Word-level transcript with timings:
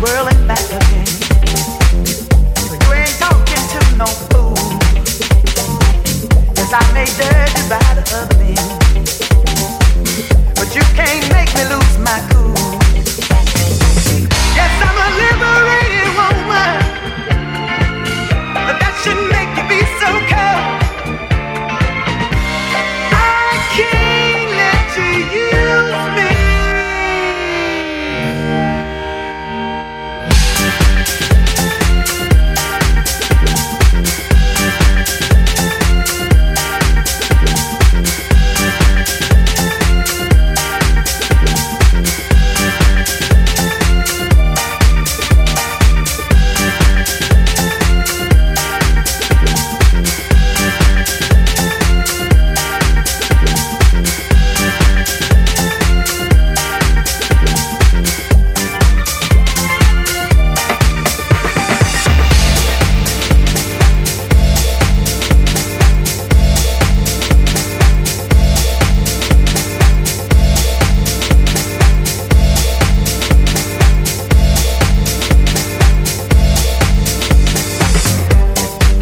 whirling 0.00 0.47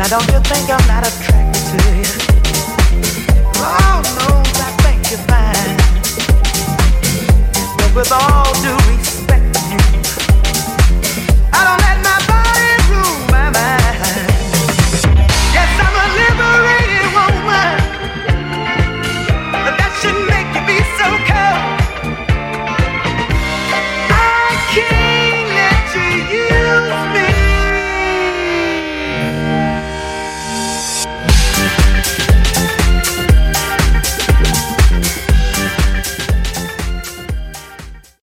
Now 0.08 0.18
don't 0.18 0.32
you 0.32 0.40
think 0.42 0.70
I'm 0.70 0.86
not 0.86 1.04
attracted 1.04 1.64
to 1.66 1.78
you? 1.98 2.06
Oh, 3.56 3.98
Lord 3.98 4.06
knows 4.14 4.60
I 4.60 4.70
think 4.84 5.02
you're 5.10 5.26
fine. 5.26 5.76
But 7.76 7.90
with 7.92 8.12
all 8.12 8.35